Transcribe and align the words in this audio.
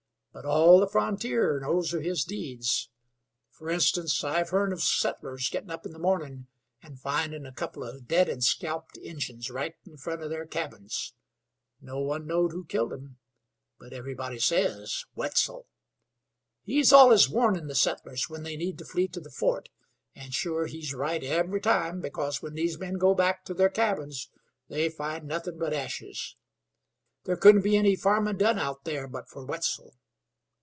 But 0.33 0.45
all 0.45 0.79
the 0.79 0.87
frontier 0.87 1.59
knows 1.59 1.93
of 1.93 2.03
his 2.03 2.23
deeds. 2.23 2.89
Fer 3.49 3.69
instance, 3.69 4.23
I've 4.23 4.49
hearn 4.51 4.71
of 4.71 4.81
settlers 4.81 5.49
gettin' 5.49 5.69
up 5.69 5.85
in 5.85 5.91
the 5.91 5.99
mornin' 5.99 6.47
an' 6.81 6.95
findin' 6.95 7.45
a 7.45 7.51
couple 7.51 7.83
of 7.83 8.07
dead 8.07 8.29
and 8.29 8.41
scalped 8.41 8.95
Injuns 8.97 9.49
right 9.51 9.75
in 9.85 9.97
front 9.97 10.23
of 10.23 10.29
their 10.29 10.45
cabins. 10.45 11.13
No 11.81 11.99
one 11.99 12.27
knowed 12.27 12.53
who 12.53 12.63
killed 12.63 12.93
'em, 12.93 13.17
but 13.77 13.91
everybody 13.91 14.39
says 14.39 15.03
'Wetzel.' 15.15 15.67
He's 16.63 16.93
allus 16.93 17.27
warnin' 17.27 17.67
the 17.67 17.75
settlers 17.75 18.29
when 18.29 18.43
they 18.43 18.55
need 18.55 18.77
to 18.77 18.85
flee 18.85 19.09
to 19.09 19.19
the 19.19 19.29
fort, 19.31 19.67
and 20.15 20.33
sure 20.33 20.65
he's 20.65 20.93
right 20.93 21.21
every 21.25 21.59
time, 21.59 21.99
because 21.99 22.41
when 22.41 22.53
these 22.53 22.79
men 22.79 22.93
go 22.93 23.13
back 23.13 23.43
to 23.45 23.53
their 23.53 23.69
cabins 23.69 24.29
they 24.69 24.87
find 24.87 25.27
nothin' 25.27 25.59
but 25.59 25.73
ashes. 25.73 26.37
There 27.25 27.35
couldn't 27.37 27.63
be 27.63 27.75
any 27.75 27.97
farmin' 27.97 28.37
done 28.37 28.57
out 28.57 28.85
there 28.85 29.09
but 29.09 29.27
fer 29.27 29.43
Wetzel." 29.43 29.97